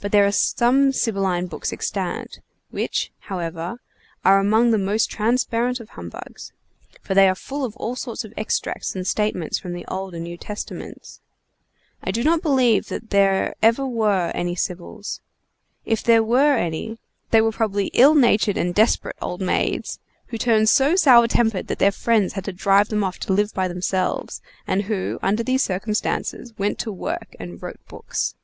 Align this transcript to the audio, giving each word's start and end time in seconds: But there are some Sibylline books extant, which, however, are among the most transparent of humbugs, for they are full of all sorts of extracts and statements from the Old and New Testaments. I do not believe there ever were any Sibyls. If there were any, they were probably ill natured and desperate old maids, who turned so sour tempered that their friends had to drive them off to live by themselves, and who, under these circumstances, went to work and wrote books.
But 0.00 0.12
there 0.12 0.24
are 0.24 0.32
some 0.32 0.92
Sibylline 0.92 1.46
books 1.46 1.74
extant, 1.74 2.38
which, 2.70 3.12
however, 3.28 3.76
are 4.24 4.38
among 4.38 4.70
the 4.70 4.78
most 4.78 5.10
transparent 5.10 5.78
of 5.78 5.90
humbugs, 5.90 6.54
for 7.02 7.12
they 7.12 7.28
are 7.28 7.34
full 7.34 7.66
of 7.66 7.76
all 7.76 7.94
sorts 7.94 8.24
of 8.24 8.32
extracts 8.34 8.96
and 8.96 9.06
statements 9.06 9.58
from 9.58 9.74
the 9.74 9.84
Old 9.84 10.14
and 10.14 10.24
New 10.24 10.38
Testaments. 10.38 11.20
I 12.02 12.10
do 12.10 12.24
not 12.24 12.40
believe 12.40 12.86
there 12.88 13.54
ever 13.62 13.86
were 13.86 14.32
any 14.34 14.54
Sibyls. 14.54 15.20
If 15.84 16.02
there 16.02 16.22
were 16.22 16.56
any, 16.56 16.96
they 17.30 17.42
were 17.42 17.52
probably 17.52 17.88
ill 17.88 18.14
natured 18.14 18.56
and 18.56 18.74
desperate 18.74 19.16
old 19.20 19.42
maids, 19.42 19.98
who 20.28 20.38
turned 20.38 20.70
so 20.70 20.96
sour 20.96 21.28
tempered 21.28 21.66
that 21.66 21.78
their 21.78 21.92
friends 21.92 22.32
had 22.32 22.44
to 22.46 22.54
drive 22.54 22.88
them 22.88 23.04
off 23.04 23.18
to 23.18 23.34
live 23.34 23.52
by 23.52 23.68
themselves, 23.68 24.40
and 24.66 24.84
who, 24.84 25.18
under 25.22 25.42
these 25.42 25.62
circumstances, 25.62 26.54
went 26.56 26.78
to 26.78 26.90
work 26.90 27.36
and 27.38 27.62
wrote 27.62 27.86
books. 27.86 28.34